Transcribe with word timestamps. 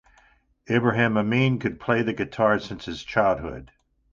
Ibrahim 0.67 1.15
Emin 1.15 1.59
could 1.59 1.79
play 1.79 2.01
the 2.01 2.11
guitar 2.11 2.57
since 2.57 2.85
his 2.85 3.03
childhood. 3.03 3.69